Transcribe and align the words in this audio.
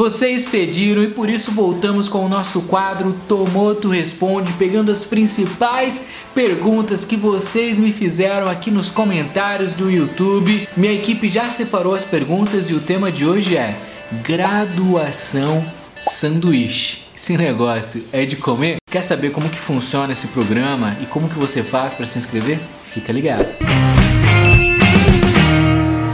Vocês 0.00 0.48
pediram 0.48 1.04
e 1.04 1.08
por 1.08 1.28
isso 1.28 1.52
voltamos 1.52 2.08
com 2.08 2.24
o 2.24 2.28
nosso 2.28 2.62
quadro 2.62 3.14
Tomoto 3.28 3.90
Responde, 3.90 4.50
pegando 4.54 4.90
as 4.90 5.04
principais 5.04 6.06
perguntas 6.34 7.04
que 7.04 7.18
vocês 7.18 7.78
me 7.78 7.92
fizeram 7.92 8.48
aqui 8.48 8.70
nos 8.70 8.90
comentários 8.90 9.74
do 9.74 9.90
YouTube. 9.90 10.66
Minha 10.74 10.94
equipe 10.94 11.28
já 11.28 11.48
separou 11.48 11.94
as 11.94 12.02
perguntas 12.02 12.70
e 12.70 12.72
o 12.72 12.80
tema 12.80 13.12
de 13.12 13.26
hoje 13.26 13.58
é 13.58 13.76
graduação 14.22 15.62
sanduíche. 16.00 17.02
Esse 17.14 17.36
negócio 17.36 18.02
é 18.10 18.24
de 18.24 18.36
comer? 18.36 18.78
Quer 18.90 19.02
saber 19.02 19.32
como 19.32 19.50
que 19.50 19.58
funciona 19.58 20.14
esse 20.14 20.28
programa 20.28 20.96
e 21.02 21.04
como 21.04 21.28
que 21.28 21.38
você 21.38 21.62
faz 21.62 21.92
para 21.92 22.06
se 22.06 22.18
inscrever? 22.18 22.58
Fica 22.86 23.12
ligado. 23.12 23.46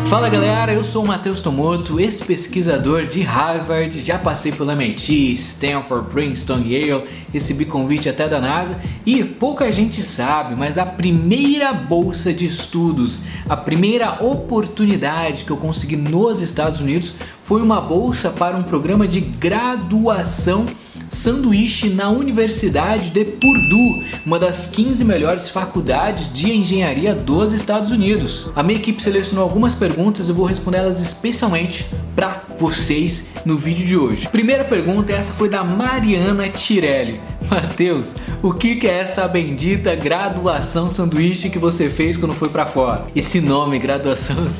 Fala 0.08 0.28
galera, 0.28 0.72
eu 0.72 0.84
sou 0.84 1.02
o 1.02 1.08
Matheus 1.08 1.40
Tomoto, 1.40 1.98
ex-pesquisador 1.98 3.06
de 3.06 3.22
Harvard, 3.22 4.04
já 4.04 4.16
passei 4.16 4.52
pela 4.52 4.72
MIT, 4.72 5.32
Stanford, 5.32 6.08
Princeton, 6.10 6.60
Yale, 6.60 7.08
recebi 7.32 7.64
convite 7.64 8.08
até 8.08 8.28
da 8.28 8.40
NASA. 8.40 8.80
E 9.04 9.24
pouca 9.24 9.70
gente 9.72 10.04
sabe, 10.04 10.54
mas 10.56 10.78
a 10.78 10.86
primeira 10.86 11.72
bolsa 11.72 12.32
de 12.32 12.46
estudos, 12.46 13.22
a 13.48 13.56
primeira 13.56 14.24
oportunidade 14.24 15.42
que 15.42 15.50
eu 15.50 15.56
consegui 15.56 15.96
nos 15.96 16.40
Estados 16.40 16.80
Unidos 16.80 17.14
foi 17.42 17.60
uma 17.60 17.80
bolsa 17.80 18.30
para 18.30 18.56
um 18.56 18.62
programa 18.62 19.08
de 19.08 19.20
graduação 19.20 20.66
sanduíche 21.08 21.90
na 21.90 22.10
Universidade 22.10 23.10
de 23.10 23.24
Purdue, 23.24 24.04
uma 24.24 24.38
das 24.38 24.66
15 24.66 25.04
melhores 25.04 25.48
faculdades 25.48 26.32
de 26.32 26.52
engenharia 26.52 27.14
dos 27.14 27.52
Estados 27.52 27.90
Unidos. 27.90 28.48
A 28.54 28.62
minha 28.62 28.78
equipe 28.78 29.02
selecionou 29.02 29.44
algumas 29.44 29.74
perguntas 29.74 30.28
e 30.28 30.32
vou 30.32 30.46
responder 30.46 30.78
elas 30.78 31.00
especialmente 31.00 31.86
para 32.14 32.42
vocês 32.58 33.28
no 33.44 33.56
vídeo 33.56 33.86
de 33.86 33.96
hoje. 33.96 34.28
Primeira 34.28 34.64
pergunta, 34.64 35.12
essa 35.12 35.32
foi 35.32 35.48
da 35.48 35.62
Mariana 35.62 36.48
Tirelli. 36.48 37.20
Matheus, 37.50 38.16
o 38.42 38.52
que 38.52 38.86
é 38.86 38.98
essa 39.00 39.26
bendita 39.28 39.94
graduação 39.94 40.90
sanduíche 40.90 41.50
que 41.50 41.58
você 41.58 41.88
fez 41.88 42.16
quando 42.16 42.34
foi 42.34 42.48
para 42.48 42.66
fora? 42.66 43.06
Esse 43.14 43.40
nome, 43.40 43.78
graduação 43.78 44.46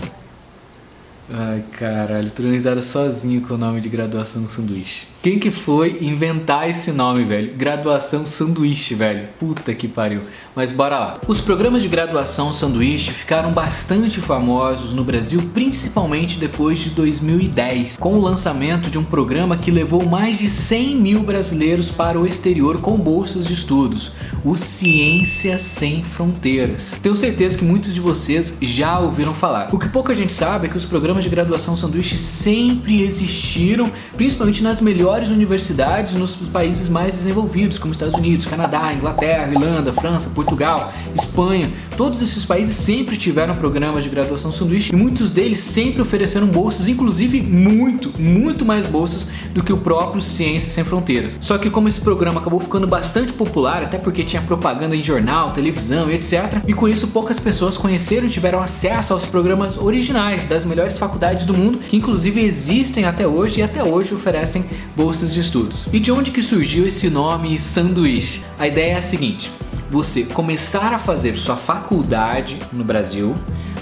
Ai 1.28 1.64
caralho, 1.72 2.31
tô 2.31 2.42
sozinho 2.81 3.41
com 3.41 3.55
o 3.55 3.58
nome 3.58 3.81
de 3.81 3.88
graduação 3.88 4.47
sanduíche. 4.47 5.08
Quem 5.27 5.41
que 5.41 5.50
foi 5.50 5.98
inventar 6.02 6.70
esse 6.70 6.92
nome, 6.92 7.24
velho? 7.24 7.52
Graduação 7.56 8.24
sanduíche, 8.28 8.94
velho. 8.94 9.27
Puta 9.41 9.74
que 9.74 9.88
pariu. 9.88 10.20
Mas 10.55 10.70
bora 10.70 11.00
lá. 11.00 11.20
Os 11.27 11.41
programas 11.41 11.82
de 11.82 11.88
graduação 11.88 12.52
sanduíche 12.52 13.10
ficaram 13.10 13.50
bastante 13.50 14.20
famosos 14.20 14.92
no 14.92 15.02
Brasil, 15.02 15.42
principalmente 15.52 16.38
depois 16.38 16.78
de 16.78 16.91
2010, 16.91 17.98
com 17.98 18.14
o 18.14 18.20
lançamento 18.20 18.88
de 18.88 18.98
um 18.98 19.04
programa 19.04 19.56
que 19.56 19.72
levou 19.72 20.06
mais 20.06 20.38
de 20.38 20.48
100 20.48 20.94
mil 20.94 21.24
brasileiros 21.24 21.91
para 21.91 22.20
o 22.20 22.24
exterior 22.24 22.80
com 22.80 22.97
bolsas 22.97 23.48
de 23.48 23.54
estudos, 23.54 24.12
o 24.44 24.56
Ciência 24.56 25.58
Sem 25.58 26.04
Fronteiras. 26.04 27.00
Tenho 27.02 27.16
certeza 27.16 27.58
que 27.58 27.64
muitos 27.64 27.92
de 27.92 28.00
vocês 28.00 28.58
já 28.62 29.00
ouviram 29.00 29.34
falar. 29.34 29.74
O 29.74 29.78
que 29.80 29.88
pouca 29.88 30.14
gente 30.14 30.32
sabe 30.32 30.69
é 30.69 30.70
que 30.70 30.77
os 30.77 30.84
programas 30.84 31.24
de 31.24 31.30
graduação 31.30 31.77
sanduíche 31.77 32.16
sempre 32.16 33.02
existiram, 33.02 33.91
principalmente 34.16 34.62
nas 34.62 34.80
melhores 34.80 35.16
melhores 35.17 35.31
universidades 35.31 36.14
nos 36.14 36.36
países 36.36 36.89
mais 36.89 37.14
desenvolvidos, 37.14 37.78
como 37.78 37.92
Estados 37.92 38.14
Unidos, 38.14 38.45
Canadá, 38.45 38.92
Inglaterra, 38.92 39.50
Irlanda, 39.50 39.92
França, 39.92 40.28
Portugal, 40.31 40.92
Espanha. 41.14 41.72
Todos 41.97 42.20
esses 42.20 42.45
países 42.45 42.77
sempre 42.77 43.17
tiveram 43.17 43.55
programas 43.55 44.05
de 44.05 44.11
graduação 44.11 44.53
sanduíche 44.53 44.92
e 44.92 44.97
muitos 44.97 45.31
deles 45.31 45.61
sempre 45.61 46.03
ofereceram 46.03 46.47
bolsas, 46.47 46.87
inclusive 46.87 47.41
muito, 47.41 48.12
muito 48.20 48.64
mais 48.64 48.87
bolsas 48.87 49.28
do 49.55 49.62
que 49.62 49.72
o 49.72 49.78
próprio 49.78 50.20
Ciências 50.20 50.72
Sem 50.72 50.84
Fronteiras. 50.84 51.39
Só 51.41 51.56
que 51.56 51.70
como 51.70 51.89
esse 51.89 52.00
programa 52.00 52.41
acabou 52.41 52.61
ficando 52.61 52.87
bastante 52.87 53.33
popular, 53.33 53.83
até 53.83 53.97
porque 53.97 54.22
tinha 54.22 54.42
propaganda 54.42 54.94
em 54.94 55.03
jornal, 55.03 55.53
televisão 55.53 56.11
e 56.11 56.14
etc, 56.14 56.62
e 56.67 56.75
com 56.75 56.87
isso 56.87 57.09
poucas 57.09 57.41
pessoas 57.41 57.78
conheceram 57.78 58.27
e 58.27 58.31
tiveram 58.31 58.60
acesso 58.60 59.15
aos 59.15 59.25
programas 59.25 59.78
originais 59.78 60.44
das 60.44 60.65
melhores 60.65 60.98
faculdades 60.98 61.47
do 61.47 61.54
mundo, 61.54 61.78
que 61.78 61.97
inclusive 61.97 62.43
existem 62.43 63.06
até 63.06 63.27
hoje 63.27 63.60
e 63.60 63.62
até 63.62 63.83
hoje 63.83 64.15
oferecem 64.15 64.65
bolsas 64.94 65.06
bolsas 65.06 65.33
de 65.33 65.41
estudos. 65.41 65.87
E 65.93 66.00
de 66.00 66.11
onde 66.11 66.33
que 66.33 66.43
surgiu 66.43 66.84
esse 66.84 67.09
nome 67.09 67.61
sanduíche? 67.61 68.44
A 68.59 68.67
ideia 68.67 68.94
é 68.94 68.97
a 68.97 69.03
seguinte: 69.03 69.53
você 69.89 70.25
começar 70.25 70.93
a 70.93 70.99
fazer 70.99 71.37
sua 71.37 71.55
faculdade 71.55 72.59
no 72.72 72.83
Brasil, 72.83 73.33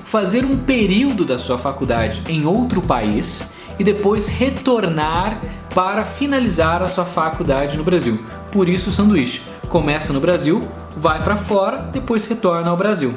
fazer 0.04 0.44
um 0.44 0.58
período 0.58 1.24
da 1.24 1.38
sua 1.38 1.56
faculdade 1.56 2.20
em 2.28 2.44
outro 2.44 2.82
país 2.82 3.54
e 3.78 3.84
depois 3.84 4.28
retornar 4.28 5.40
para 5.74 6.04
finalizar 6.04 6.82
a 6.82 6.88
sua 6.88 7.06
faculdade 7.06 7.78
no 7.78 7.84
Brasil. 7.84 8.22
Por 8.52 8.68
isso 8.68 8.90
o 8.90 8.92
sanduíche. 8.92 9.40
Começa 9.70 10.12
no 10.12 10.20
Brasil, 10.20 10.60
vai 10.94 11.24
para 11.24 11.38
fora, 11.38 11.78
depois 11.90 12.26
retorna 12.26 12.68
ao 12.68 12.76
Brasil. 12.76 13.14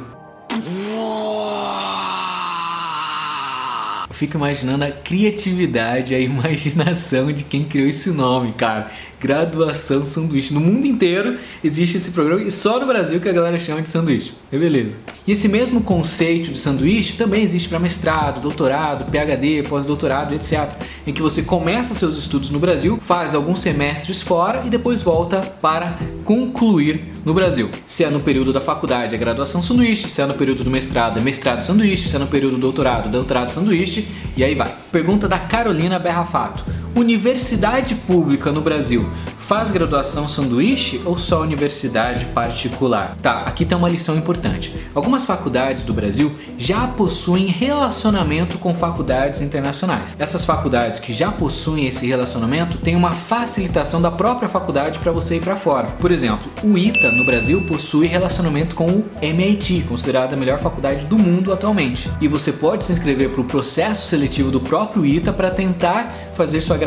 Fico 4.17 4.35
imaginando 4.35 4.83
a 4.83 4.91
criatividade, 4.91 6.15
a 6.15 6.19
imaginação 6.19 7.31
de 7.31 7.43
quem 7.43 7.63
criou 7.63 7.87
esse 7.87 8.09
nome, 8.11 8.53
cara 8.53 8.89
graduação 9.19 10.05
sanduíche. 10.05 10.53
No 10.53 10.59
mundo 10.59 10.85
inteiro 10.85 11.37
existe 11.63 11.97
esse 11.97 12.11
programa 12.11 12.43
e 12.43 12.51
só 12.51 12.79
no 12.79 12.85
Brasil 12.85 13.19
que 13.19 13.29
a 13.29 13.33
galera 13.33 13.57
chama 13.59 13.81
de 13.81 13.89
sanduíche. 13.89 14.33
É 14.51 14.57
beleza. 14.57 14.95
E 15.25 15.31
esse 15.31 15.49
mesmo 15.49 15.81
conceito 15.81 16.51
de 16.51 16.57
sanduíche 16.57 17.17
também 17.17 17.43
existe 17.43 17.67
para 17.67 17.79
mestrado, 17.79 18.39
doutorado, 18.39 19.11
PhD, 19.11 19.63
pós-doutorado, 19.67 20.33
etc. 20.33 20.69
Em 21.05 21.11
que 21.11 21.21
você 21.21 21.41
começa 21.41 21.93
seus 21.93 22.17
estudos 22.17 22.49
no 22.49 22.59
Brasil, 22.59 22.97
faz 23.01 23.35
alguns 23.35 23.59
semestres 23.59 24.21
fora 24.21 24.63
e 24.65 24.69
depois 24.69 25.01
volta 25.01 25.41
para 25.61 25.99
concluir 26.23 27.13
no 27.25 27.33
Brasil. 27.33 27.69
Se 27.85 28.05
é 28.05 28.09
no 28.09 28.21
período 28.21 28.53
da 28.53 28.61
faculdade, 28.61 29.15
é 29.15 29.17
graduação 29.17 29.61
sanduíche, 29.61 30.09
se 30.09 30.21
é 30.21 30.25
no 30.25 30.33
período 30.33 30.63
do 30.63 30.69
mestrado, 30.69 31.19
é 31.19 31.21
mestrado 31.21 31.65
sanduíche, 31.65 32.07
se 32.07 32.15
é 32.15 32.19
no 32.19 32.27
período 32.27 32.55
do 32.55 32.61
doutorado, 32.61 33.09
doutorado 33.09 33.51
sanduíche, 33.51 34.07
e 34.35 34.43
aí 34.43 34.55
vai. 34.55 34.73
Pergunta 34.91 35.27
da 35.27 35.37
Carolina 35.37 35.99
Berrafato. 35.99 36.63
Universidade 36.97 37.93
pública 37.93 38.51
no 38.51 38.59
Brasil 38.59 39.07
faz 39.37 39.69
graduação 39.69 40.27
sanduíche 40.27 40.99
ou 41.05 41.15
só 41.15 41.41
universidade 41.41 42.25
particular? 42.25 43.15
Tá, 43.21 43.43
aqui 43.43 43.63
tem 43.63 43.77
uma 43.77 43.87
lição 43.87 44.17
importante. 44.17 44.75
Algumas 44.95 45.23
faculdades 45.23 45.83
do 45.83 45.93
Brasil 45.93 46.31
já 46.57 46.87
possuem 46.87 47.45
relacionamento 47.45 48.57
com 48.57 48.73
faculdades 48.73 49.41
internacionais. 49.41 50.17
Essas 50.17 50.43
faculdades 50.43 50.99
que 50.99 51.13
já 51.13 51.31
possuem 51.31 51.85
esse 51.85 52.07
relacionamento 52.07 52.79
têm 52.79 52.95
uma 52.95 53.11
facilitação 53.11 54.01
da 54.01 54.09
própria 54.09 54.49
faculdade 54.49 54.97
para 54.97 55.11
você 55.11 55.37
ir 55.37 55.41
para 55.41 55.55
fora. 55.55 55.89
Por 55.99 56.11
exemplo, 56.11 56.51
o 56.63 56.77
ITA 56.77 57.11
no 57.11 57.23
Brasil 57.23 57.61
possui 57.67 58.07
relacionamento 58.07 58.75
com 58.75 58.87
o 58.87 59.05
MIT, 59.21 59.85
considerada 59.87 60.35
a 60.35 60.37
melhor 60.37 60.59
faculdade 60.59 61.05
do 61.05 61.17
mundo 61.17 61.53
atualmente. 61.53 62.09
E 62.19 62.27
você 62.27 62.51
pode 62.51 62.83
se 62.83 62.91
inscrever 62.91 63.29
para 63.29 63.41
o 63.41 63.45
processo 63.45 64.07
seletivo 64.07 64.49
do 64.49 64.59
próprio 64.59 65.05
ITA 65.05 65.31
para 65.31 65.51
tentar 65.51 66.11
fazer 66.35 66.59
sua 66.59 66.75
graduação 66.75 66.86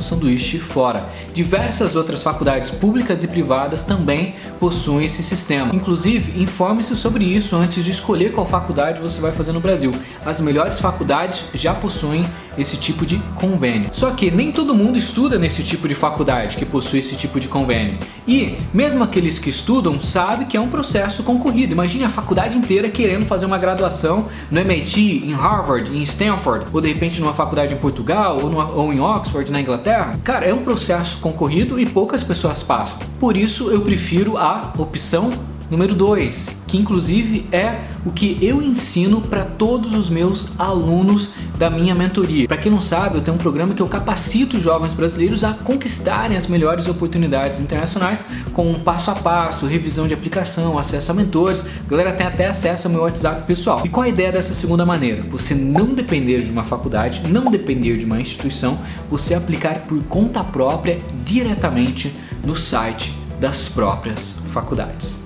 sanduíche 0.00 0.58
fora. 0.58 1.06
Diversas 1.32 1.94
outras 1.96 2.22
faculdades 2.22 2.70
públicas 2.70 3.22
e 3.22 3.28
privadas 3.28 3.84
também 3.84 4.34
possuem 4.58 5.06
esse 5.06 5.22
sistema. 5.22 5.74
Inclusive, 5.74 6.40
informe-se 6.40 6.96
sobre 6.96 7.24
isso 7.24 7.56
antes 7.56 7.84
de 7.84 7.90
escolher 7.90 8.32
qual 8.32 8.46
faculdade 8.46 9.00
você 9.00 9.20
vai 9.20 9.32
fazer 9.32 9.52
no 9.52 9.60
Brasil. 9.60 9.92
As 10.24 10.40
melhores 10.40 10.80
faculdades 10.80 11.44
já 11.54 11.74
possuem 11.74 12.24
esse 12.58 12.76
tipo 12.76 13.04
de 13.06 13.18
convênio. 13.34 13.90
Só 13.92 14.10
que 14.10 14.30
nem 14.30 14.52
todo 14.52 14.74
mundo 14.74 14.98
estuda 14.98 15.38
nesse 15.38 15.62
tipo 15.62 15.88
de 15.88 15.94
faculdade 15.94 16.56
que 16.56 16.64
possui 16.64 17.00
esse 17.00 17.16
tipo 17.16 17.38
de 17.38 17.48
convênio. 17.48 17.98
E 18.26 18.56
mesmo 18.72 19.02
aqueles 19.04 19.38
que 19.38 19.50
estudam 19.50 20.00
sabem 20.00 20.46
que 20.46 20.56
é 20.56 20.60
um 20.60 20.68
processo 20.68 21.22
concorrido. 21.22 21.72
Imagine 21.72 22.04
a 22.04 22.10
faculdade 22.10 22.56
inteira 22.56 22.88
querendo 22.88 23.24
fazer 23.24 23.46
uma 23.46 23.58
graduação 23.58 24.28
no 24.50 24.60
MIT, 24.60 25.24
em 25.26 25.32
Harvard, 25.32 25.96
em 25.96 26.02
Stanford, 26.02 26.66
ou 26.72 26.80
de 26.80 26.88
repente 26.88 27.20
numa 27.20 27.34
faculdade 27.34 27.74
em 27.74 27.76
Portugal 27.76 28.38
ou, 28.42 28.50
numa, 28.50 28.70
ou 28.72 28.92
em 28.92 29.00
Oxford, 29.00 29.50
na 29.50 29.60
Inglaterra. 29.60 30.18
Cara, 30.24 30.46
é 30.46 30.54
um 30.54 30.62
processo 30.62 31.18
concorrido 31.20 31.78
e 31.78 31.86
poucas 31.86 32.22
pessoas 32.22 32.62
passam. 32.62 32.98
Por 33.20 33.36
isso 33.36 33.70
eu 33.70 33.80
prefiro 33.80 34.36
a 34.36 34.72
opção 34.78 35.30
número 35.70 35.94
2, 35.94 36.48
que 36.66 36.76
inclusive 36.76 37.46
é 37.50 37.80
o 38.04 38.10
que 38.10 38.38
eu 38.40 38.62
ensino 38.62 39.20
para 39.20 39.44
todos 39.44 39.94
os 39.94 40.08
meus 40.08 40.48
alunos 40.58 41.30
da 41.58 41.70
minha 41.70 41.94
mentoria. 41.94 42.46
Para 42.46 42.56
quem 42.56 42.70
não 42.70 42.80
sabe, 42.80 43.16
eu 43.16 43.22
tenho 43.22 43.36
um 43.36 43.40
programa 43.40 43.74
que 43.74 43.82
eu 43.82 43.88
capacito 43.88 44.60
jovens 44.60 44.94
brasileiros 44.94 45.42
a 45.42 45.54
conquistarem 45.54 46.36
as 46.36 46.46
melhores 46.46 46.86
oportunidades 46.86 47.60
internacionais 47.60 48.24
com 48.52 48.70
um 48.70 48.78
passo 48.78 49.10
a 49.10 49.14
passo, 49.14 49.66
revisão 49.66 50.06
de 50.06 50.14
aplicação, 50.14 50.78
acesso 50.78 51.10
a 51.10 51.14
mentores. 51.14 51.64
A 51.86 51.90
galera 51.90 52.12
tem 52.12 52.26
até 52.26 52.46
acesso 52.46 52.86
ao 52.86 52.92
meu 52.92 53.02
WhatsApp 53.02 53.46
pessoal. 53.46 53.82
E 53.84 53.88
qual 53.88 54.04
a 54.04 54.08
ideia 54.08 54.30
dessa 54.30 54.54
segunda 54.54 54.84
maneira? 54.84 55.22
Você 55.30 55.54
não 55.54 55.94
depender 55.94 56.42
de 56.42 56.50
uma 56.50 56.64
faculdade, 56.64 57.22
não 57.30 57.50
depender 57.50 57.96
de 57.96 58.04
uma 58.04 58.20
instituição, 58.20 58.78
você 59.10 59.34
aplicar 59.34 59.80
por 59.80 60.02
conta 60.04 60.44
própria 60.44 60.98
diretamente 61.24 62.14
no 62.44 62.54
site 62.54 63.12
das 63.40 63.68
próprias 63.68 64.36
faculdades. 64.52 65.25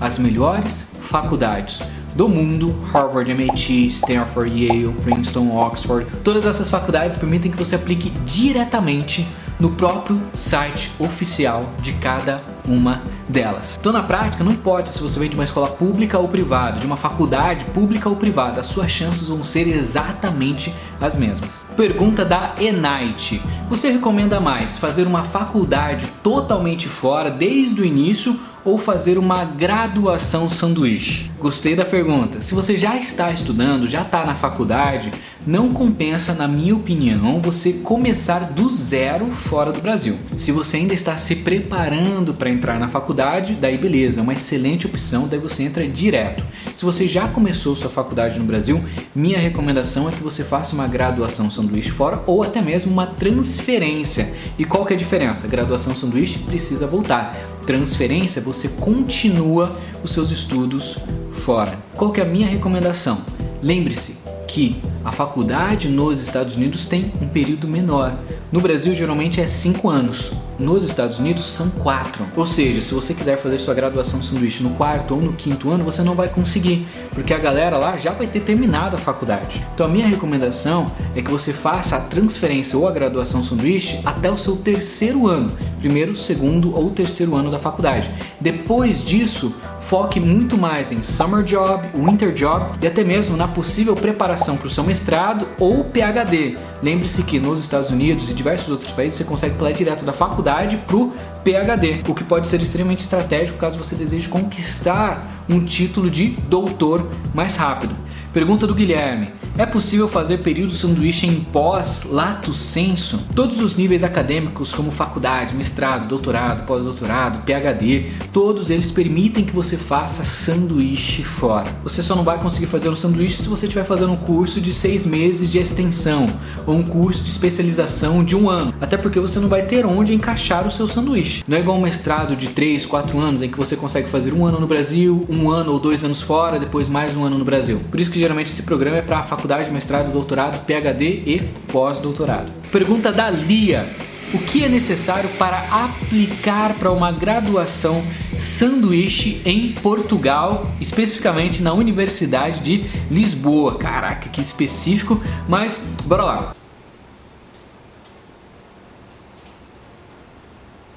As 0.00 0.18
melhores 0.18 0.86
faculdades 1.00 1.82
do 2.14 2.28
mundo, 2.28 2.74
Harvard, 2.92 3.30
MIT, 3.30 3.88
Stanford, 3.88 4.50
Yale, 4.50 4.94
Princeton, 5.02 5.54
Oxford, 5.54 6.06
todas 6.22 6.46
essas 6.46 6.70
faculdades 6.70 7.16
permitem 7.16 7.50
que 7.50 7.58
você 7.58 7.74
aplique 7.74 8.10
diretamente 8.24 9.26
no 9.58 9.70
próprio 9.70 10.20
site 10.34 10.92
oficial 10.98 11.64
de 11.80 11.92
cada 11.94 12.42
uma 12.66 13.00
delas. 13.28 13.76
Então, 13.80 13.92
na 13.92 14.02
prática, 14.02 14.42
não 14.44 14.52
importa 14.52 14.90
se 14.90 15.02
você 15.02 15.18
vem 15.18 15.28
de 15.28 15.34
uma 15.34 15.44
escola 15.44 15.68
pública 15.68 16.18
ou 16.18 16.28
privada, 16.28 16.80
de 16.80 16.86
uma 16.86 16.96
faculdade 16.96 17.64
pública 17.66 18.08
ou 18.08 18.16
privada, 18.16 18.60
as 18.60 18.66
suas 18.66 18.90
chances 18.90 19.28
vão 19.28 19.42
ser 19.42 19.68
exatamente 19.68 20.74
as 21.00 21.16
mesmas. 21.16 21.62
Pergunta 21.76 22.24
da 22.24 22.54
Enite: 22.58 23.40
Você 23.68 23.90
recomenda 23.90 24.40
mais 24.40 24.78
fazer 24.78 25.06
uma 25.06 25.24
faculdade 25.24 26.06
totalmente 26.22 26.88
fora 26.88 27.30
desde 27.30 27.80
o 27.80 27.84
início 27.84 28.38
ou 28.64 28.78
fazer 28.78 29.18
uma 29.18 29.44
graduação 29.44 30.48
sanduíche? 30.48 31.30
Gostei 31.38 31.76
da 31.76 31.84
pergunta. 31.84 32.40
Se 32.40 32.54
você 32.54 32.76
já 32.78 32.96
está 32.96 33.30
estudando, 33.30 33.86
já 33.86 34.02
está 34.02 34.24
na 34.24 34.34
faculdade, 34.34 35.12
não 35.46 35.72
compensa, 35.72 36.32
na 36.32 36.48
minha 36.48 36.74
opinião, 36.74 37.40
você 37.40 37.74
começar 37.74 38.52
do 38.52 38.68
zero 38.68 39.26
fora 39.26 39.72
do 39.72 39.80
Brasil. 39.80 40.16
Se 40.38 40.50
você 40.50 40.78
ainda 40.78 40.94
está 40.94 41.16
se 41.16 41.36
preparando 41.36 42.32
para 42.32 42.50
entrar 42.50 42.78
na 42.80 42.88
faculdade, 42.88 43.54
daí 43.60 43.76
beleza, 43.76 44.20
é 44.20 44.22
uma 44.22 44.32
excelente 44.32 44.86
opção, 44.86 45.28
daí 45.28 45.38
você 45.38 45.64
entra 45.64 45.86
direto. 45.86 46.42
Se 46.74 46.84
você 46.84 47.06
já 47.06 47.28
começou 47.28 47.76
sua 47.76 47.90
faculdade 47.90 48.38
no 48.38 48.44
Brasil, 48.44 48.82
minha 49.14 49.38
recomendação 49.38 50.08
é 50.08 50.12
que 50.12 50.22
você 50.22 50.42
faça 50.42 50.74
uma 50.74 50.88
graduação 50.88 51.50
sanduíche 51.50 51.90
fora 51.90 52.22
ou 52.26 52.42
até 52.42 52.62
mesmo 52.62 52.92
uma 52.92 53.06
transferência. 53.06 54.32
E 54.58 54.64
qual 54.64 54.84
que 54.86 54.94
é 54.94 54.96
a 54.96 54.98
diferença? 54.98 55.46
Graduação 55.46 55.94
sanduíche 55.94 56.38
precisa 56.38 56.86
voltar. 56.86 57.36
Transferência, 57.66 58.40
você 58.40 58.68
continua 58.68 59.76
os 60.02 60.12
seus 60.12 60.30
estudos 60.30 60.98
fora. 61.32 61.78
Qual 61.94 62.10
que 62.10 62.20
é 62.20 62.24
a 62.24 62.26
minha 62.26 62.46
recomendação? 62.46 63.18
Lembre-se 63.62 64.33
que 64.54 64.80
a 65.04 65.10
faculdade 65.10 65.88
nos 65.88 66.20
Estados 66.20 66.54
Unidos 66.54 66.86
tem 66.86 67.12
um 67.20 67.26
período 67.26 67.66
menor. 67.66 68.16
No 68.52 68.60
Brasil, 68.60 68.94
geralmente 68.94 69.40
é 69.40 69.48
5 69.48 69.90
anos. 69.90 70.30
Nos 70.60 70.84
Estados 70.84 71.18
Unidos 71.18 71.42
são 71.42 71.68
4. 71.70 72.24
Ou 72.36 72.46
seja, 72.46 72.80
se 72.80 72.94
você 72.94 73.12
quiser 73.12 73.36
fazer 73.36 73.58
sua 73.58 73.74
graduação 73.74 74.22
sanduíche 74.22 74.62
no 74.62 74.70
quarto 74.70 75.16
ou 75.16 75.20
no 75.20 75.32
quinto 75.32 75.70
ano, 75.70 75.82
você 75.82 76.04
não 76.04 76.14
vai 76.14 76.28
conseguir, 76.28 76.86
porque 77.10 77.34
a 77.34 77.38
galera 77.38 77.76
lá 77.78 77.96
já 77.96 78.12
vai 78.12 78.28
ter 78.28 78.44
terminado 78.44 78.94
a 78.94 78.98
faculdade. 78.98 79.60
Então 79.74 79.86
a 79.86 79.88
minha 79.88 80.06
recomendação 80.06 80.92
é 81.16 81.20
que 81.20 81.30
você 81.32 81.52
faça 81.52 81.96
a 81.96 82.00
transferência 82.00 82.78
ou 82.78 82.86
a 82.86 82.92
graduação 82.92 83.42
sanduíche 83.42 84.00
até 84.04 84.30
o 84.30 84.38
seu 84.38 84.54
terceiro 84.54 85.26
ano, 85.26 85.52
primeiro, 85.84 86.14
segundo 86.14 86.74
ou 86.74 86.90
terceiro 86.90 87.36
ano 87.36 87.50
da 87.50 87.58
faculdade. 87.58 88.10
Depois 88.40 89.04
disso, 89.04 89.54
foque 89.82 90.18
muito 90.18 90.56
mais 90.56 90.90
em 90.90 91.02
summer 91.02 91.44
job, 91.44 91.86
winter 91.94 92.32
job 92.32 92.70
e 92.80 92.86
até 92.86 93.04
mesmo 93.04 93.36
na 93.36 93.46
possível 93.46 93.94
preparação 93.94 94.56
para 94.56 94.66
o 94.66 94.70
seu 94.70 94.82
mestrado 94.82 95.46
ou 95.60 95.84
PhD. 95.84 96.56
Lembre-se 96.82 97.22
que 97.22 97.38
nos 97.38 97.60
Estados 97.60 97.90
Unidos 97.90 98.30
e 98.30 98.34
diversos 98.34 98.70
outros 98.70 98.92
países 98.92 99.18
você 99.18 99.24
consegue 99.24 99.56
pular 99.56 99.72
direto 99.72 100.06
da 100.06 100.12
faculdade 100.14 100.78
para 100.86 100.96
o 100.96 101.12
PhD, 101.44 102.02
o 102.08 102.14
que 102.14 102.24
pode 102.24 102.46
ser 102.46 102.62
extremamente 102.62 103.00
estratégico 103.00 103.58
caso 103.58 103.76
você 103.76 103.94
deseje 103.94 104.26
conquistar 104.26 105.44
um 105.46 105.62
título 105.62 106.10
de 106.10 106.28
doutor 106.48 107.06
mais 107.34 107.56
rápido. 107.56 107.94
Pergunta 108.32 108.66
do 108.66 108.74
Guilherme: 108.74 109.28
é 109.56 109.64
possível 109.64 110.08
fazer 110.08 110.38
período 110.38 110.72
sanduíche 110.72 111.26
em 111.26 111.40
pós, 111.40 112.08
lato 112.10 112.52
senso? 112.52 113.20
Todos 113.36 113.60
os 113.60 113.76
níveis 113.76 114.02
acadêmicos, 114.02 114.74
como 114.74 114.90
faculdade, 114.90 115.54
mestrado, 115.54 116.08
doutorado, 116.08 116.66
pós-doutorado, 116.66 117.44
PhD, 117.44 118.10
todos 118.32 118.68
eles 118.68 118.90
permitem 118.90 119.44
que 119.44 119.54
você 119.54 119.76
faça 119.76 120.24
sanduíche 120.24 121.22
fora. 121.22 121.70
Você 121.84 122.02
só 122.02 122.16
não 122.16 122.24
vai 122.24 122.40
conseguir 122.40 122.66
fazer 122.66 122.88
um 122.88 122.96
sanduíche 122.96 123.40
se 123.40 123.48
você 123.48 123.66
estiver 123.66 123.84
fazendo 123.84 124.12
um 124.12 124.16
curso 124.16 124.60
de 124.60 124.72
seis 124.72 125.06
meses 125.06 125.48
de 125.48 125.58
extensão 125.58 126.26
ou 126.66 126.74
um 126.74 126.82
curso 126.82 127.22
de 127.22 127.30
especialização 127.30 128.24
de 128.24 128.34
um 128.34 128.50
ano, 128.50 128.74
até 128.80 128.96
porque 128.96 129.20
você 129.20 129.38
não 129.38 129.48
vai 129.48 129.62
ter 129.62 129.86
onde 129.86 130.12
encaixar 130.12 130.66
o 130.66 130.70
seu 130.70 130.88
sanduíche. 130.88 131.44
Não 131.46 131.56
é 131.56 131.60
igual 131.60 131.78
um 131.78 131.82
mestrado 131.82 132.34
de 132.34 132.48
três, 132.48 132.84
quatro 132.84 133.20
anos 133.20 133.40
em 133.40 133.48
que 133.48 133.58
você 133.58 133.76
consegue 133.76 134.08
fazer 134.08 134.34
um 134.34 134.44
ano 134.44 134.58
no 134.58 134.66
Brasil, 134.66 135.24
um 135.30 135.48
ano 135.48 135.72
ou 135.72 135.78
dois 135.78 136.02
anos 136.02 136.20
fora, 136.20 136.58
depois 136.58 136.88
mais 136.88 137.16
um 137.16 137.22
ano 137.22 137.38
no 137.38 137.44
Brasil. 137.44 137.80
Por 137.88 138.00
isso 138.00 138.10
que 138.10 138.18
geralmente 138.18 138.50
esse 138.50 138.64
programa 138.64 138.96
é 138.96 139.02
para 139.02 139.22
faculdade, 139.22 139.43
mestrado, 139.70 140.12
doutorado, 140.12 140.64
PhD 140.64 141.22
e 141.26 141.40
pós-doutorado. 141.70 142.50
Pergunta 142.70 143.12
da 143.12 143.30
Lia. 143.30 143.88
O 144.32 144.38
que 144.38 144.64
é 144.64 144.68
necessário 144.68 145.30
para 145.38 145.60
aplicar 145.70 146.74
para 146.74 146.90
uma 146.90 147.12
graduação 147.12 148.02
sanduíche 148.36 149.40
em 149.44 149.72
Portugal, 149.72 150.66
especificamente 150.80 151.62
na 151.62 151.72
Universidade 151.72 152.60
de 152.60 152.84
Lisboa? 153.10 153.78
Caraca, 153.78 154.28
que 154.28 154.40
específico, 154.40 155.22
mas 155.48 155.86
bora 156.04 156.24
lá. 156.24 156.52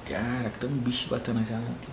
Caraca, 0.08 0.52
tem 0.58 0.68
um 0.68 0.78
bicho 0.78 1.06
batendo 1.08 1.44
já 1.48 1.56
aqui. 1.56 1.88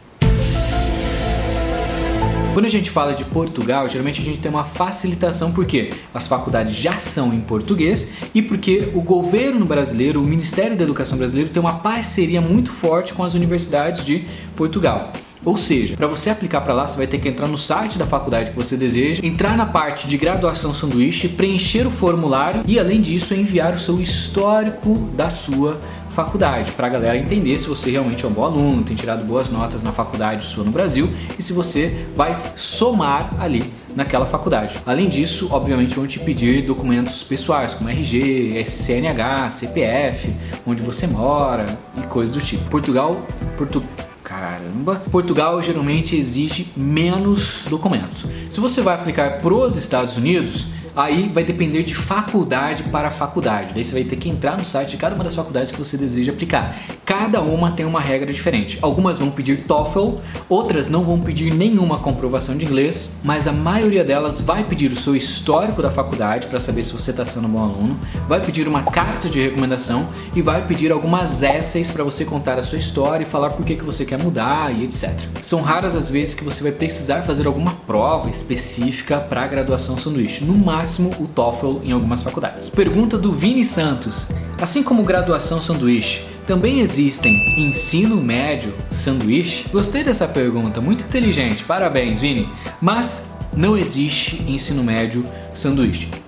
Quando 2.54 2.68
a 2.68 2.70
gente 2.70 2.90
fala 2.90 3.14
de 3.14 3.26
Portugal, 3.26 3.86
geralmente 3.90 4.22
a 4.22 4.24
gente 4.24 4.40
tem 4.40 4.50
uma 4.50 4.64
facilitação 4.64 5.52
porque 5.52 5.90
as 6.14 6.26
faculdades 6.26 6.74
já 6.74 6.98
são 6.98 7.34
em 7.34 7.42
português 7.42 8.12
e 8.34 8.42
porque 8.42 8.92
o 8.94 9.02
governo 9.02 9.66
brasileiro, 9.66 10.22
o 10.22 10.26
Ministério 10.26 10.78
da 10.78 10.84
Educação 10.84 11.18
brasileiro, 11.18 11.50
tem 11.50 11.60
uma 11.60 11.80
parceria 11.80 12.40
muito 12.40 12.72
forte 12.72 13.14
com 13.14 13.26
as 13.26 13.34
universidades 13.34 14.06
de 14.06 14.24
Portugal. 14.56 15.12
Ou 15.46 15.56
seja, 15.56 15.96
para 15.96 16.08
você 16.08 16.32
aplicar 16.32 16.62
para 16.62 16.74
lá, 16.74 16.88
você 16.88 16.98
vai 16.98 17.08
ter 17.08 17.20
que 17.20 17.30
entrar 17.30 17.48
no 17.48 17.58
site 17.58 18.00
da 18.00 18.06
faculdade 18.06 18.50
que 18.50 18.56
você 18.56 18.76
deseja, 18.76 19.24
entrar 19.24 19.56
na 19.56 19.68
parte 19.68 20.08
de 20.08 20.18
graduação 20.18 20.74
sanduíche, 20.74 21.30
preencher 21.30 21.86
o 21.86 21.92
formulário 21.92 22.64
e, 22.66 22.80
além 22.80 23.00
disso, 23.00 23.34
enviar 23.36 23.76
o 23.76 23.80
seu 23.80 24.02
histórico 24.02 24.96
da 25.16 25.30
sua 25.30 25.80
faculdade, 26.16 26.72
para 26.72 26.88
a 26.88 26.90
galera 26.90 27.18
entender 27.18 27.60
se 27.60 27.68
você 27.68 27.92
realmente 27.92 28.24
é 28.24 28.28
um 28.28 28.32
bom 28.32 28.46
aluno, 28.46 28.84
tem 28.84 28.96
tirado 28.96 29.26
boas 29.26 29.50
notas 29.50 29.84
na 29.84 29.92
faculdade 29.92 30.46
sua 30.46 30.64
no 30.64 30.72
Brasil 30.72 31.12
e 31.38 31.44
se 31.44 31.52
você 31.52 32.08
vai 32.16 32.42
somar 32.56 33.36
ali 33.38 33.72
naquela 33.94 34.26
faculdade. 34.26 34.80
Além 34.86 35.10
disso, 35.10 35.50
obviamente 35.52 35.94
vão 35.96 36.08
te 36.08 36.20
pedir 36.20 36.66
documentos 36.66 37.22
pessoais 37.22 37.74
como 37.74 37.90
RG, 37.90 38.64
CNH, 38.66 39.50
CPF, 39.50 40.34
onde 40.66 40.82
você 40.82 41.06
mora 41.06 41.66
e 41.98 42.08
coisas 42.08 42.34
do 42.34 42.42
tipo. 42.42 42.64
Portugal, 42.70 43.22
Portu 43.58 43.84
Caramba! 44.24 45.04
Portugal 45.12 45.62
geralmente 45.62 46.16
exige 46.16 46.72
menos 46.76 47.66
documentos. 47.70 48.26
Se 48.50 48.60
você 48.60 48.82
vai 48.82 48.96
aplicar 48.96 49.38
para 49.38 49.54
os 49.54 49.78
Estados 49.78 50.18
Unidos, 50.18 50.70
Aí 50.96 51.30
vai 51.34 51.44
depender 51.44 51.84
de 51.84 51.94
faculdade 51.94 52.84
para 52.84 53.12
faculdade. 53.12 53.74
Daí 53.74 53.84
você 53.84 53.94
vai 53.94 54.04
ter 54.04 54.16
que 54.16 54.30
entrar 54.30 54.58
no 54.58 54.64
site 54.64 54.92
de 54.92 54.98
cada 54.98 55.14
uma 55.16 55.24
das 55.24 55.36
faculdades 55.36 55.72
que 55.72 55.78
você 55.78 55.98
deseja 55.98 56.32
aplicar. 56.32 56.78
Cada 57.06 57.42
uma 57.42 57.72
tem 57.72 57.86
uma 57.86 58.00
regra 58.00 58.32
diferente. 58.32 58.80
Algumas 58.82 59.20
vão 59.20 59.30
pedir 59.30 59.64
TOEFL, 59.64 60.20
outras 60.48 60.88
não 60.88 61.04
vão 61.04 61.20
pedir 61.20 61.54
nenhuma 61.54 62.00
comprovação 62.00 62.56
de 62.56 62.66
inglês, 62.66 63.20
mas 63.24 63.48
a 63.48 63.52
maioria 63.52 64.04
delas 64.06 64.40
vai 64.40 64.64
pedir 64.64 64.92
o 64.92 64.96
seu 64.96 65.16
histórico 65.16 65.82
da 65.82 65.92
faculdade 65.92 66.48
para 66.48 66.60
saber 66.60 66.84
se 66.84 66.94
você 66.94 67.12
está 67.12 67.26
sendo 67.26 67.48
um 67.48 67.52
bom 67.52 67.64
aluno, 67.64 68.00
vai 68.28 68.42
pedir 68.42 68.68
uma 68.68 68.84
carta 68.84 69.28
de 69.28 69.42
recomendação 69.42 70.08
e 70.34 70.42
vai 70.42 70.66
pedir 70.66 70.92
algumas 70.92 71.44
essays 71.44 71.92
para 71.92 72.04
você 72.04 72.24
contar 72.24 72.58
a 72.58 72.64
sua 72.64 72.78
história 72.78 73.24
e 73.24 73.28
falar 73.28 73.50
por 73.50 73.66
que, 73.66 73.76
que 73.76 73.84
você 73.84 74.06
quer 74.06 74.22
mudar 74.22 74.74
e 74.74 74.86
etc. 74.86 75.12
São 75.42 75.62
raras 75.62 75.96
as 75.96 76.10
vezes 76.10 76.34
que 76.34 76.44
você 76.44 76.64
vai 76.64 76.72
precisar 76.72 77.24
fazer 77.24 77.48
alguma 77.48 77.72
prova 77.86 78.30
específica 78.30 79.20
para 79.20 79.44
a 79.44 79.48
graduação 79.48 79.98
sanduíche. 79.98 80.46
No 80.46 80.56
máximo, 80.58 80.85
máximo 80.86 81.10
o 81.20 81.28
TOEFL 81.28 81.80
em 81.84 81.92
algumas 81.92 82.22
faculdades. 82.22 82.70
Pergunta 82.70 83.18
do 83.18 83.32
Vini 83.32 83.66
Santos. 83.66 84.30
Assim 84.62 84.84
como 84.84 85.04
graduação 85.04 85.60
sanduíche, 85.60 86.24
também 86.46 86.80
existem 86.80 87.34
ensino 87.58 88.18
médio 88.18 88.72
sanduíche? 88.92 89.68
Gostei 89.70 90.04
dessa 90.04 90.28
pergunta, 90.28 90.80
muito 90.80 91.04
inteligente, 91.04 91.64
parabéns 91.64 92.20
Vini. 92.20 92.48
Mas 92.80 93.32
não 93.52 93.76
existe 93.76 94.44
ensino 94.44 94.84
médio 94.84 95.24
sanduíche. 95.24 95.45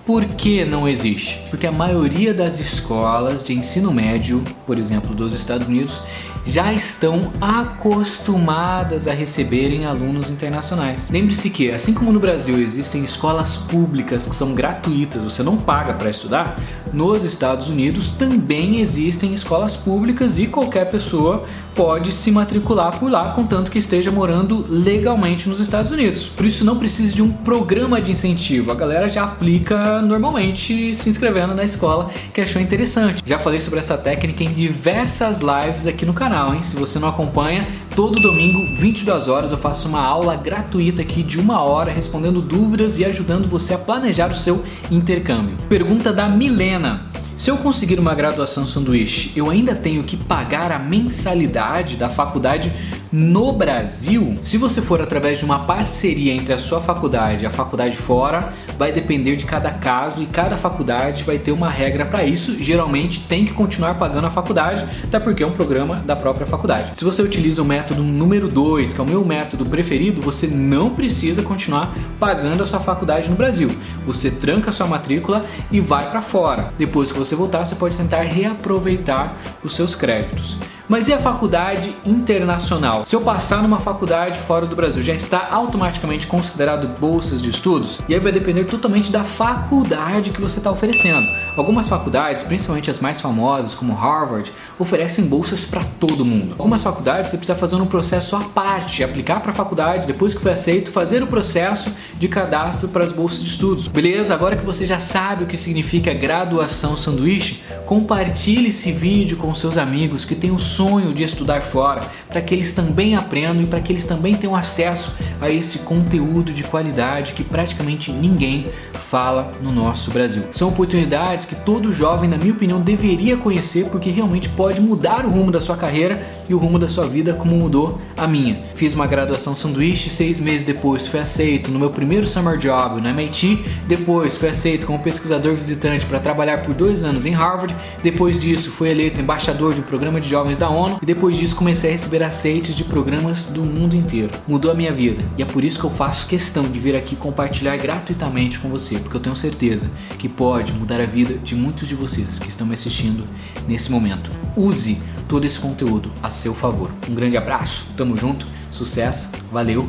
Por 0.05 0.24
que 0.24 0.63
não 0.63 0.88
existe? 0.88 1.41
Porque 1.50 1.67
a 1.67 1.72
maioria 1.72 2.34
das 2.34 2.60
escolas 2.60 3.43
de 3.43 3.53
ensino 3.53 3.93
médio, 3.93 4.43
por 4.65 4.79
exemplo, 4.79 5.13
dos 5.13 5.34
Estados 5.34 5.67
Unidos, 5.67 6.01
já 6.46 6.74
estão 6.74 7.31
acostumadas 7.41 9.05
a 9.07 9.13
receberem 9.13 9.86
alunos 9.86 10.29
internacionais. 10.29 11.10
Lembre-se 11.12 11.50
que, 11.50 11.72
assim 11.72 11.93
como 11.93 12.13
no 12.13 12.22
Brasil 12.22 12.57
existem 12.57 13.03
escolas 13.03 13.57
públicas 13.57 14.25
que 14.25 14.36
são 14.36 14.53
gratuitas, 14.53 15.22
você 15.22 15.43
não 15.43 15.57
paga 15.57 15.93
para 15.93 16.10
estudar, 16.10 16.57
nos 16.93 17.25
Estados 17.25 17.67
Unidos 17.67 18.12
também 18.12 18.79
existem 18.79 19.34
escolas 19.34 19.75
públicas 19.75 20.38
e 20.39 20.48
qualquer 20.48 20.89
pessoa 20.89 21.43
pode 21.75 22.13
se 22.13 22.31
matricular 22.31 22.98
por 22.98 23.12
lá, 23.12 23.31
contanto 23.34 23.69
que 23.69 23.77
esteja 23.77 24.10
morando 24.10 24.65
legalmente 24.69 25.50
nos 25.50 25.60
Estados 25.60 25.91
Unidos. 25.91 26.24
Por 26.24 26.46
isso 26.46 26.63
não 26.63 26.77
precisa 26.77 27.13
de 27.13 27.22
um 27.22 27.31
programa 27.31 28.01
de 28.01 28.12
incentivo. 28.12 28.72
A 28.72 28.75
galera 28.75 29.10
já 29.10 29.16
aplica 29.17 30.01
normalmente 30.01 30.93
se 30.93 31.09
inscrevendo 31.09 31.53
na 31.55 31.63
escola 31.63 32.12
que 32.33 32.41
achou 32.41 32.62
interessante. 32.62 33.24
Já 33.25 33.39
falei 33.39 33.59
sobre 33.59 33.79
essa 33.79 33.97
técnica 33.97 34.43
em 34.43 34.53
diversas 34.53 35.39
lives 35.39 35.88
aqui 35.88 36.05
no 36.05 36.13
canal, 36.13 36.53
hein? 36.53 36.63
Se 36.63 36.75
você 36.75 37.00
não 37.00 37.07
acompanha, 37.07 37.67
todo 37.95 38.21
domingo, 38.21 38.75
22 38.75 39.27
horas, 39.27 39.51
eu 39.51 39.57
faço 39.57 39.88
uma 39.88 40.01
aula 40.01 40.36
gratuita 40.36 41.01
aqui 41.01 41.24
de 41.24 41.39
uma 41.39 41.62
hora 41.62 41.91
respondendo 41.91 42.41
dúvidas 42.41 43.00
e 43.00 43.05
ajudando 43.05 43.47
você 43.47 43.74
a 43.74 43.77
planejar 43.77 44.31
o 44.31 44.36
seu 44.36 44.63
intercâmbio. 44.91 45.57
Pergunta 45.69 46.13
da 46.13 46.27
Milena. 46.27 47.07
Se 47.38 47.51
eu 47.51 47.57
conseguir 47.57 48.00
uma 48.00 48.15
graduação 48.15 48.67
sanduíche, 48.67 49.31
eu 49.36 49.47
ainda 49.47 49.75
tenho 49.75 50.03
que 50.03 50.17
pagar 50.17 50.71
a 50.71 50.79
mensalidade 50.79 51.95
da 51.95 52.09
faculdade 52.09 52.74
no 53.11 53.53
Brasil, 53.53 54.35
se 54.41 54.57
você 54.57 54.81
for 54.81 55.01
através 55.01 55.39
de 55.39 55.45
uma 55.45 55.59
parceria 55.59 56.33
entre 56.33 56.53
a 56.53 56.57
sua 56.57 56.81
faculdade 56.81 57.43
e 57.43 57.45
a 57.45 57.49
faculdade 57.49 57.95
fora, 57.95 58.51
vai 58.77 58.91
depender 58.91 59.35
de 59.35 59.45
cada 59.45 59.71
caso 59.71 60.21
e 60.21 60.25
cada 60.25 60.57
faculdade 60.57 61.23
vai 61.23 61.37
ter 61.37 61.51
uma 61.51 61.69
regra 61.69 62.05
para 62.05 62.23
isso. 62.23 62.61
Geralmente 62.61 63.21
tem 63.27 63.45
que 63.45 63.53
continuar 63.53 63.95
pagando 63.95 64.27
a 64.27 64.29
faculdade, 64.29 64.85
até 65.03 65.19
porque 65.19 65.43
é 65.43 65.47
um 65.47 65.51
programa 65.51 65.97
da 66.05 66.15
própria 66.15 66.45
faculdade. 66.45 66.91
Se 66.95 67.05
você 67.05 67.21
utiliza 67.21 67.61
o 67.61 67.65
método 67.65 68.03
número 68.03 68.49
2, 68.49 68.93
que 68.93 68.99
é 68.99 69.03
o 69.03 69.07
meu 69.07 69.23
método 69.23 69.65
preferido, 69.65 70.21
você 70.21 70.47
não 70.47 70.89
precisa 70.89 71.41
continuar 71.41 71.93
pagando 72.19 72.61
a 72.61 72.65
sua 72.65 72.79
faculdade 72.79 73.29
no 73.29 73.35
Brasil. 73.35 73.69
Você 74.05 74.29
tranca 74.29 74.69
a 74.69 74.73
sua 74.73 74.87
matrícula 74.87 75.41
e 75.71 75.79
vai 75.79 76.09
para 76.09 76.21
fora. 76.21 76.73
Depois 76.77 77.11
que 77.11 77.17
você 77.17 77.35
voltar, 77.35 77.65
você 77.65 77.75
pode 77.75 77.95
tentar 77.95 78.21
reaproveitar 78.21 79.37
os 79.63 79.75
seus 79.75 79.95
créditos. 79.95 80.57
Mas 80.89 81.10
e 81.10 81.13
a 81.13 81.20
faculdade 81.20 81.94
internacional? 82.06 83.06
Se 83.06 83.13
eu 83.13 83.20
passar 83.20 83.62
numa 83.62 83.77
faculdade 83.77 84.39
fora 84.39 84.65
do 84.65 84.74
Brasil, 84.74 85.03
já 85.03 85.13
está 85.13 85.50
automaticamente 85.51 86.27
considerado 86.27 86.88
bolsas 86.98 87.41
de 87.41 87.50
estudos? 87.50 88.00
E 88.08 88.13
aí 88.13 88.22
vai 88.22 88.32
depender 88.32 88.63
totalmente 88.63 89.12
da 89.12 89.25
faculdade 89.25 90.29
que 90.29 90.39
você 90.39 90.60
está 90.60 90.72
oferecendo. 90.72 91.27
Algumas 91.58 91.89
faculdades, 91.89 92.44
principalmente 92.44 92.89
as 92.89 93.01
mais 93.01 93.20
famosas, 93.20 93.75
como 93.75 93.94
Harvard, 93.94 94.50
oferecem 94.79 95.25
bolsas 95.25 95.65
para 95.65 95.84
todo 96.00 96.24
mundo. 96.24 96.56
Algumas 96.58 96.82
faculdades 96.84 97.32
você 97.32 97.38
precisa 97.38 97.60
fazer 97.60 97.75
um 97.75 97.86
processo 97.86 98.38
à 98.38 98.39
parte, 98.39 99.03
aplicar 99.03 99.41
para 99.41 99.51
a 99.51 99.56
faculdade, 99.56 100.08
depois 100.08 100.34
que 100.34 100.39
foi 100.39 100.53
aceito, 100.53 100.89
fazer 100.89 101.22
o 101.22 101.27
processo 101.27 101.91
de 102.17 102.29
cadastro 102.29 102.88
para 102.88 103.03
as 103.03 103.12
bolsas 103.12 103.41
de 103.44 103.50
estudos. 103.50 103.89
Beleza? 103.89 104.34
Agora 104.34 104.56
que 104.56 104.65
você 104.65 104.88
já 104.88 105.00
sabe 105.00 105.44
o 105.44 105.48
que 105.48 105.58
significa 105.58 106.13
graduação 106.13 106.96
sanduíche, 106.96 107.62
compartilhe 107.86 108.70
esse 108.70 108.94
vídeo 108.94 109.36
com 109.36 109.53
seus 109.53 109.77
amigos 109.77 110.24
que 110.24 110.34
têm 110.34 110.51
o 110.51 110.60
sonho 110.77 111.12
de 111.12 111.24
estudar 111.24 111.62
fora, 111.62 112.01
para 112.29 112.39
que 112.39 112.53
eles 112.53 112.72
também 112.72 113.15
aprendam 113.15 113.63
e 113.63 113.65
para 113.65 113.79
que 113.79 113.91
eles 113.91 114.05
também 114.05 114.36
tenham 114.36 114.55
acesso 114.55 115.15
a 115.41 115.50
esse 115.50 115.79
conteúdo 115.79 116.51
de 116.51 116.63
qualidade 116.63 117.34
que 117.34 117.44
praticamente 117.44 118.12
ninguém 118.12 118.65
fala 118.94 119.51
no 119.62 119.72
nosso 119.72 120.12
Brasil. 120.12 120.44
São 120.51 120.70
oportunidades 120.70 121.46
que 121.46 121.56
todo 121.56 121.94
jovem, 121.94 122.29
na 122.29 122.38
minha 122.38 122.53
opinião, 122.53 122.82
deveria 122.82 123.38
conhecer 123.38 123.86
porque 123.89 124.10
realmente 124.10 124.50
pode 124.50 124.82
mudar 124.82 125.25
o 125.25 125.29
rumo 125.29 125.51
da 125.51 125.62
sua 125.62 125.77
carreira 125.77 126.25
e 126.50 126.53
o 126.53 126.58
rumo 126.58 126.79
da 126.79 126.88
sua 126.88 127.06
vida 127.06 127.34
como 127.34 127.56
mudou 127.56 128.00
a 128.15 128.27
minha. 128.27 128.62
Fiz 128.75 128.94
uma 128.94 129.08
graduação 129.08 129.56
sanduíche, 129.56 130.10
seis 130.10 130.39
meses 130.39 130.63
depois 130.63 131.08
fui 131.08 131.20
aceito 131.20 131.72
no 131.72 131.79
meu 131.79 131.89
primeiro 131.89 132.27
summer 132.27 132.58
job 132.58 133.01
no 133.01 133.08
MIT, 133.08 133.63
depois 133.88 134.36
fui 134.36 134.50
aceito 134.50 134.86
como 134.86 135.00
pesquisador 135.00 135.56
visitante 135.56 136.06
para 136.06 136.20
trabalhar 136.20 136.63
por 136.63 136.74
dois 136.74 137.03
anos 137.03 137.25
em 137.25 137.32
Harvard, 137.32 137.75
depois 138.03 138.39
disso 138.39 138.72
fui 138.72 138.89
eleito 138.89 139.20
embaixador 139.20 139.74
de 139.74 139.79
um 139.79 139.84
programa 139.84 140.20
de 140.20 140.29
jovens 140.29 140.58
da 140.58 140.70
ONU 140.70 141.00
e 141.01 141.06
depois 141.06 141.38
disso 141.38 141.56
comecei 141.56 141.91
a 141.91 141.94
receber 141.94 142.24
aceites 142.24 142.75
de 142.75 142.84
programas 142.84 143.44
do 143.44 143.63
mundo 143.63 143.96
inteiro. 143.96 144.32
Mudou 144.48 144.72
a 144.72 144.74
minha 144.74 144.91
vida 144.91 145.24
e 145.38 145.41
é 145.41 145.46
por 145.46 145.63
isso 145.63 145.79
que 145.79 145.86
eu 145.86 145.89
faço 145.89 146.27
questão 146.27 146.63
de 146.63 146.79
vir 146.79 146.96
aqui 146.96 147.15
compartilhar 147.15 147.75
gratuitamente 147.77 148.60
com 148.60 148.69
você, 148.69 148.98
porque 149.00 149.17
eu 149.17 149.22
tenho 149.22 149.36
certeza 149.36 149.89
que 150.17 150.29
pode 150.29 150.74
mudar 150.74 151.01
a 151.01 151.05
vida 151.05 151.38
de 151.38 151.55
muitos 151.55 151.88
de 151.88 151.96
vocês 151.96 152.39
que 152.39 152.50
estão 152.50 152.65
me 152.65 152.74
assistindo 152.74 153.25
nesse 153.67 153.91
momento. 153.91 154.31
Use 154.55 154.98
todo 155.27 155.46
esse 155.46 155.60
conteúdo 155.60 156.12
a 156.24 156.29
seu 156.29 156.53
favor. 156.53 156.89
Um 157.10 157.13
grande 157.13 157.38
abraço, 157.38 157.86
tamo 157.98 158.15
junto, 158.15 158.48
sucesso, 158.72 159.31
valeu 159.51 159.86